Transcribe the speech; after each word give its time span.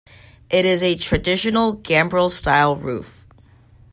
It 0.49 0.65
is 0.65 0.81
a 0.81 0.95
traditional 0.95 1.73
gambrel 1.73 2.31
style 2.31 2.75
roof. 2.75 3.27